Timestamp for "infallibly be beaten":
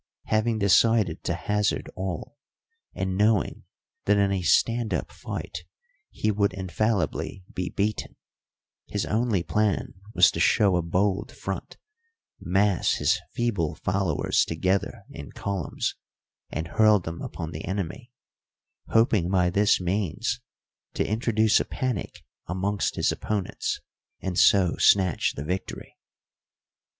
6.53-8.15